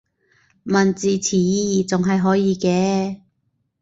[0.65, 3.21] 問字詞意義仲係可以嘅